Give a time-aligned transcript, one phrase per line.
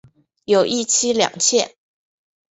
[0.45, 1.75] 有一妻两妾。